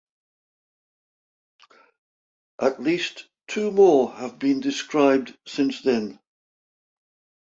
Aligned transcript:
At 2.59 2.81
least 2.81 3.27
two 3.45 3.69
more 3.69 4.11
have 4.13 4.39
been 4.39 4.59
described 4.59 5.37
since 5.45 5.83
then. 5.83 6.19